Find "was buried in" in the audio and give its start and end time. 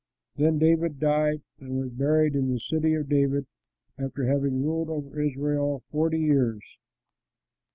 1.77-2.51